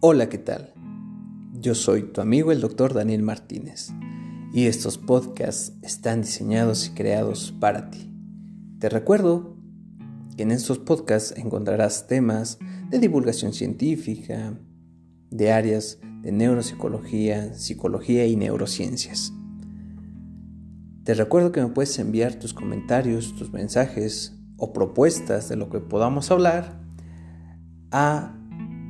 [0.00, 0.74] Hola, ¿qué tal?
[1.54, 3.94] Yo soy tu amigo el doctor Daniel Martínez
[4.52, 8.12] y estos podcasts están diseñados y creados para ti.
[8.78, 9.56] Te recuerdo
[10.36, 12.58] que en estos podcasts encontrarás temas
[12.90, 14.60] de divulgación científica,
[15.30, 19.32] de áreas de neuropsicología, psicología y neurociencias.
[21.04, 25.80] Te recuerdo que me puedes enviar tus comentarios, tus mensajes o propuestas de lo que
[25.80, 26.82] podamos hablar
[27.90, 28.36] a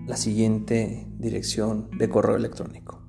[0.07, 3.03] la siguiente dirección de correo electrónico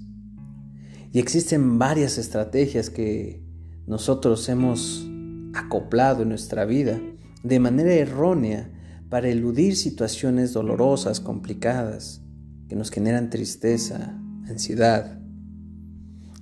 [1.12, 3.43] Y existen varias estrategias que
[3.87, 5.09] nosotros hemos
[5.55, 7.00] acoplado en nuestra vida
[7.43, 8.71] de manera errónea
[9.09, 12.23] para eludir situaciones dolorosas, complicadas,
[12.69, 14.19] que nos generan tristeza,
[14.49, 15.21] ansiedad.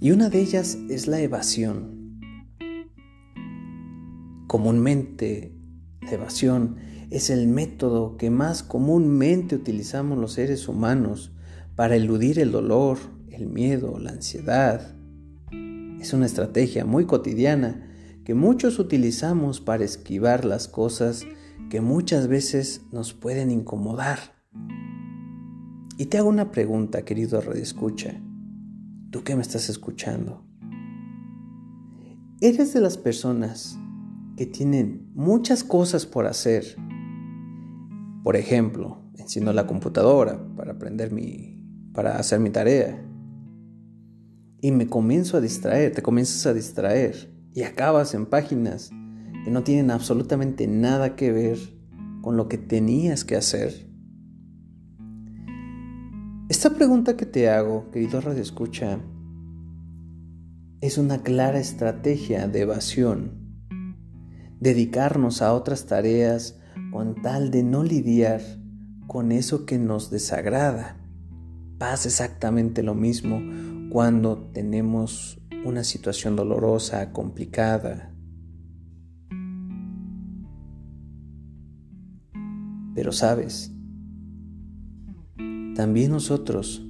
[0.00, 2.18] Y una de ellas es la evasión.
[4.46, 5.54] Comúnmente,
[6.00, 6.76] la evasión
[7.12, 11.30] es el método que más comúnmente utilizamos los seres humanos
[11.76, 12.96] para eludir el dolor,
[13.30, 14.96] el miedo, la ansiedad.
[16.00, 17.86] Es una estrategia muy cotidiana
[18.24, 21.26] que muchos utilizamos para esquivar las cosas
[21.68, 24.18] que muchas veces nos pueden incomodar.
[25.98, 28.22] Y te hago una pregunta, querido Escucha.
[29.10, 30.46] ¿Tú qué me estás escuchando?
[32.40, 33.78] ¿Eres de las personas
[34.38, 36.76] que tienen muchas cosas por hacer
[38.22, 43.04] por ejemplo, enciendo la computadora para aprender mi, para hacer mi tarea.
[44.60, 48.90] Y me comienzo a distraer, te comienzas a distraer y acabas en páginas
[49.44, 51.58] que no tienen absolutamente nada que ver
[52.20, 53.90] con lo que tenías que hacer.
[56.48, 59.00] Esta pregunta que te hago, querido Radio Escucha,
[60.80, 63.32] es una clara estrategia de evasión.
[64.60, 66.60] Dedicarnos a otras tareas
[66.92, 68.42] con tal de no lidiar
[69.06, 70.98] con eso que nos desagrada.
[71.78, 73.40] Pasa exactamente lo mismo
[73.90, 78.14] cuando tenemos una situación dolorosa, complicada.
[82.94, 83.72] Pero sabes,
[85.74, 86.86] también nosotros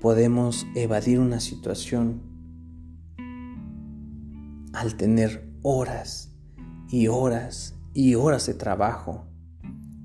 [0.00, 2.22] podemos evadir una situación
[4.72, 6.36] al tener horas
[6.88, 9.26] y horas y horas de trabajo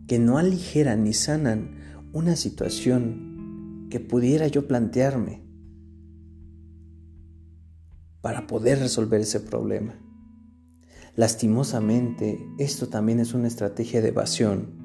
[0.08, 1.76] que no aligeran ni sanan
[2.14, 5.44] una situación que pudiera yo plantearme
[8.22, 9.96] para poder resolver ese problema.
[11.16, 14.76] Lastimosamente, esto también es una estrategia de evasión,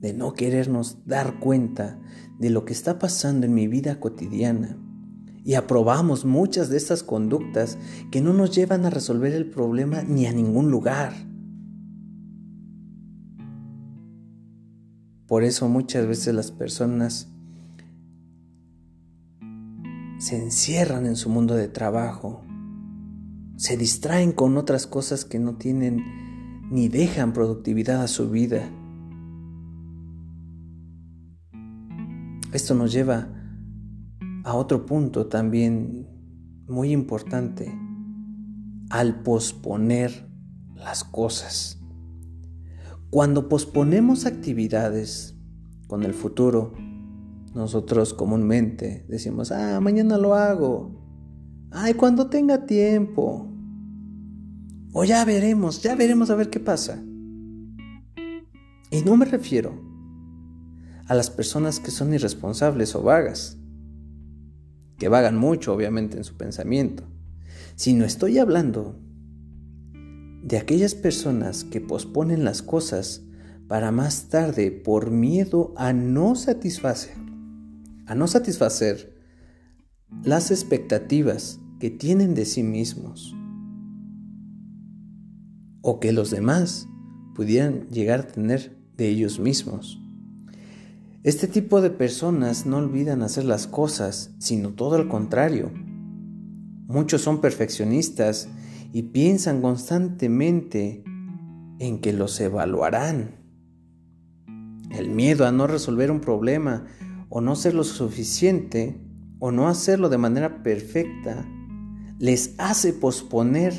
[0.00, 2.00] de no querernos dar cuenta
[2.38, 4.78] de lo que está pasando en mi vida cotidiana
[5.46, 7.78] y aprobamos muchas de estas conductas
[8.10, 11.14] que no nos llevan a resolver el problema ni a ningún lugar.
[15.28, 17.28] Por eso muchas veces las personas
[20.18, 22.42] se encierran en su mundo de trabajo,
[23.54, 26.02] se distraen con otras cosas que no tienen
[26.72, 28.68] ni dejan productividad a su vida.
[32.52, 33.35] Esto nos lleva
[34.46, 36.06] a otro punto también
[36.68, 37.76] muy importante,
[38.90, 40.30] al posponer
[40.76, 41.80] las cosas.
[43.10, 45.36] Cuando posponemos actividades
[45.88, 46.74] con el futuro,
[47.56, 50.96] nosotros comúnmente decimos, ah, mañana lo hago.
[51.72, 53.52] Ay, cuando tenga tiempo.
[54.92, 57.02] O ya veremos, ya veremos a ver qué pasa.
[58.92, 59.72] Y no me refiero
[61.08, 63.58] a las personas que son irresponsables o vagas,
[64.98, 67.04] que vagan mucho obviamente en su pensamiento,
[67.74, 68.98] sino estoy hablando
[70.42, 73.22] de aquellas personas que posponen las cosas
[73.68, 77.16] para más tarde por miedo a no satisfacer,
[78.06, 79.16] a no satisfacer
[80.22, 83.34] las expectativas que tienen de sí mismos
[85.82, 86.88] o que los demás
[87.34, 90.00] pudieran llegar a tener de ellos mismos.
[91.26, 95.72] Este tipo de personas no olvidan hacer las cosas, sino todo al contrario.
[96.86, 98.48] Muchos son perfeccionistas
[98.92, 101.02] y piensan constantemente
[101.80, 103.40] en que los evaluarán.
[104.92, 106.84] El miedo a no resolver un problema
[107.28, 108.96] o no ser lo suficiente
[109.40, 111.44] o no hacerlo de manera perfecta
[112.20, 113.74] les hace posponer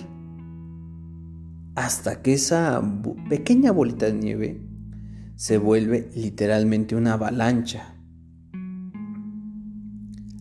[1.76, 2.84] hasta que esa
[3.30, 4.68] pequeña bolita de nieve
[5.38, 7.96] se vuelve literalmente una avalancha.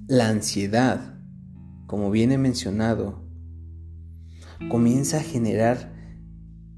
[0.09, 1.21] La ansiedad,
[1.87, 3.23] como viene mencionado,
[4.71, 5.93] comienza a generar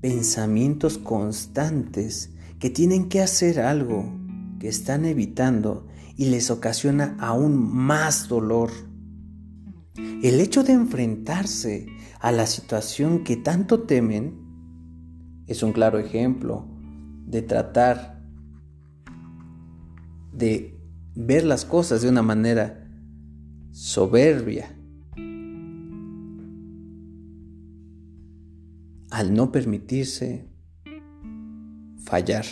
[0.00, 4.12] pensamientos constantes que tienen que hacer algo
[4.58, 5.86] que están evitando
[6.16, 8.70] y les ocasiona aún más dolor.
[10.24, 11.86] El hecho de enfrentarse
[12.18, 14.40] a la situación que tanto temen
[15.46, 16.77] es un claro ejemplo
[17.28, 18.22] de tratar
[20.32, 20.80] de
[21.14, 22.88] ver las cosas de una manera
[23.70, 24.74] soberbia
[29.10, 30.48] al no permitirse
[32.04, 32.46] fallar.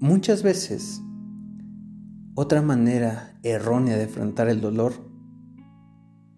[0.00, 1.00] Muchas veces,
[2.34, 4.92] otra manera errónea de enfrentar el dolor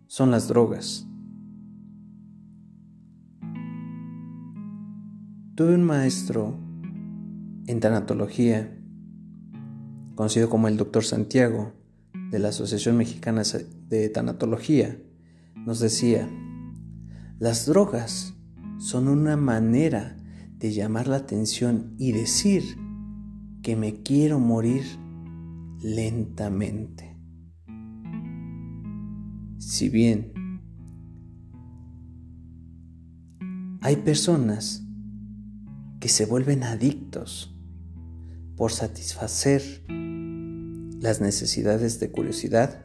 [0.07, 1.08] son las drogas.
[5.59, 6.57] Tuve un maestro
[7.67, 8.79] en tanatología,
[10.15, 11.73] conocido como el doctor Santiago,
[12.31, 13.43] de la Asociación Mexicana
[13.89, 15.03] de Tanatología,
[15.57, 16.31] nos decía,
[17.41, 18.37] las drogas
[18.79, 20.17] son una manera
[20.59, 22.63] de llamar la atención y decir
[23.61, 24.85] que me quiero morir
[25.83, 27.19] lentamente.
[29.59, 30.61] Si bien
[33.81, 34.85] hay personas
[36.01, 37.55] que se vuelven adictos
[38.57, 39.63] por satisfacer
[41.01, 42.85] las necesidades de curiosidad,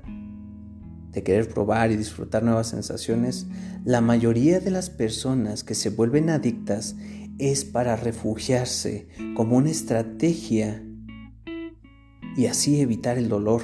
[1.12, 3.48] de querer probar y disfrutar nuevas sensaciones,
[3.86, 6.96] la mayoría de las personas que se vuelven adictas
[7.38, 10.84] es para refugiarse como una estrategia
[12.36, 13.62] y así evitar el dolor,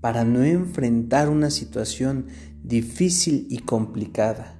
[0.00, 2.26] para no enfrentar una situación
[2.62, 4.54] difícil y complicada.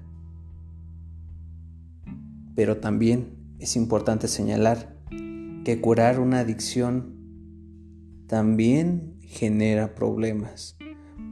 [2.57, 4.97] Pero también es importante señalar
[5.65, 7.17] que curar una adicción
[8.27, 10.77] también genera problemas,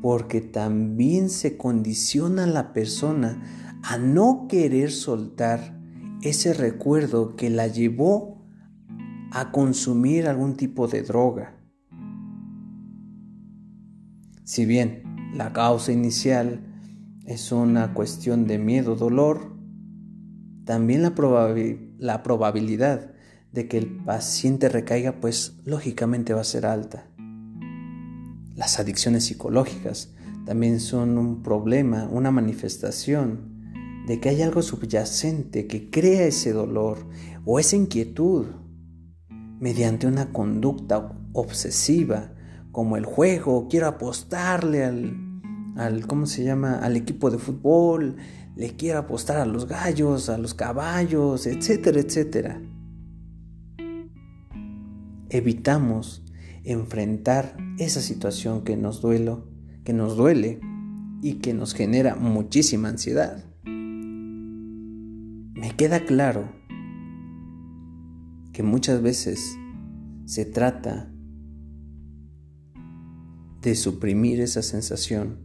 [0.03, 3.43] porque también se condiciona a la persona
[3.83, 5.81] a no querer soltar
[6.23, 8.43] ese recuerdo que la llevó
[9.31, 11.61] a consumir algún tipo de droga.
[14.45, 15.03] Si bien
[15.35, 16.61] la causa inicial
[17.27, 19.54] es una cuestión de miedo, dolor,
[20.65, 21.15] también la,
[21.99, 23.13] la probabilidad
[23.53, 27.07] de que el paciente recaiga, pues lógicamente va a ser alta.
[28.55, 30.13] Las adicciones psicológicas
[30.45, 33.55] también son un problema, una manifestación
[34.07, 36.99] de que hay algo subyacente que crea ese dolor
[37.45, 38.47] o esa inquietud
[39.61, 42.33] mediante una conducta obsesiva
[42.71, 45.17] como el juego, quiero apostarle al,
[45.77, 46.79] al ¿cómo se llama?
[46.81, 48.17] al equipo de fútbol,
[48.57, 52.63] le quiero apostar a los gallos, a los caballos, etcétera, etcétera.
[55.29, 56.25] Evitamos
[56.63, 59.49] enfrentar esa situación que nos duelo,
[59.85, 60.61] que nos duele
[61.23, 63.45] y que nos genera muchísima ansiedad.
[63.65, 66.53] Me queda claro
[68.53, 69.57] que muchas veces
[70.27, 71.13] se trata
[73.63, 75.41] de suprimir esa sensación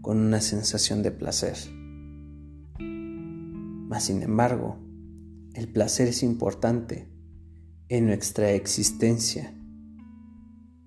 [0.00, 1.77] con una sensación de placer.
[3.88, 4.76] Mas sin embargo,
[5.54, 7.10] el placer es importante
[7.88, 9.54] en nuestra existencia,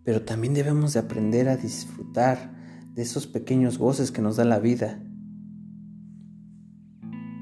[0.03, 2.53] pero también debemos de aprender a disfrutar
[2.93, 5.03] de esos pequeños goces que nos da la vida,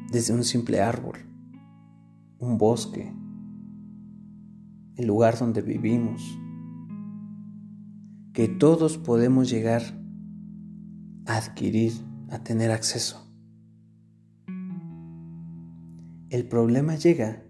[0.10, 1.18] desde un simple árbol,
[2.40, 3.14] un bosque,
[4.96, 6.22] el lugar donde vivimos,
[8.32, 9.82] que todos podemos llegar
[11.26, 11.92] a adquirir,
[12.30, 13.29] a tener acceso.
[16.30, 17.44] El problema llega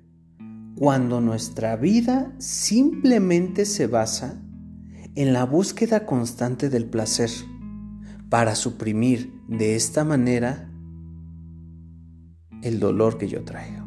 [0.76, 4.42] cuando nuestra vida simplemente se basa
[5.16, 7.30] en la búsqueda constante del placer
[8.30, 10.72] para suprimir de esta manera
[12.62, 13.86] el dolor que yo traigo.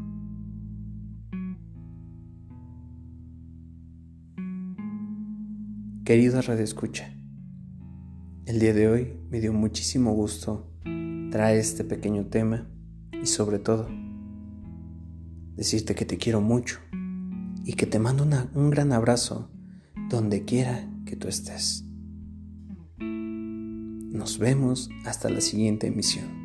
[6.04, 7.16] Querido Radio Escucha,
[8.44, 10.70] el día de hoy me dio muchísimo gusto
[11.30, 12.68] traer este pequeño tema
[13.22, 13.88] y sobre todo
[15.56, 16.80] decirte que te quiero mucho
[17.64, 19.50] y que te mando un gran abrazo
[20.09, 21.85] donde quiera que tú estés.
[22.99, 26.41] Nos vemos hasta la siguiente emisión.